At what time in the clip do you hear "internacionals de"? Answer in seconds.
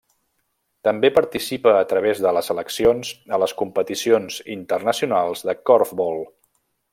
4.57-5.57